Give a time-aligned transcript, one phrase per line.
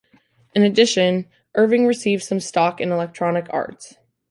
[0.55, 3.97] In addition, Erving received some stock in Electronic Arts.